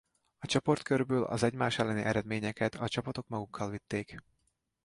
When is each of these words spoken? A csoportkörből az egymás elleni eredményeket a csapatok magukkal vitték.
A 0.39 0.47
csoportkörből 0.47 1.23
az 1.23 1.43
egymás 1.43 1.77
elleni 1.79 2.01
eredményeket 2.01 2.75
a 2.75 2.87
csapatok 2.87 3.27
magukkal 3.27 3.69
vitték. 3.69 4.15